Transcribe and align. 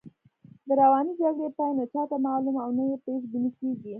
د 0.67 0.69
روانې 0.81 1.11
جګړې 1.21 1.49
پای 1.57 1.71
نه 1.77 1.85
چاته 1.93 2.15
معلوم 2.25 2.55
او 2.63 2.69
نه 2.77 2.83
یې 2.89 2.97
پیش 3.05 3.21
بیني 3.31 3.51
کېږي. 3.59 3.89